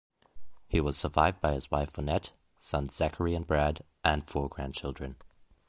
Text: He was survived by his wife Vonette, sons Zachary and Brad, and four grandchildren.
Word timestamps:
He 0.67 0.81
was 0.81 0.97
survived 0.97 1.41
by 1.41 1.53
his 1.53 1.69
wife 1.69 1.93
Vonette, 1.93 2.31
sons 2.57 2.95
Zachary 2.95 3.35
and 3.35 3.45
Brad, 3.45 3.81
and 4.03 4.27
four 4.27 4.49
grandchildren. 4.49 5.15